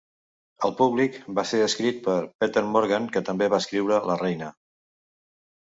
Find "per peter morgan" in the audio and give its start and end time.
2.07-3.09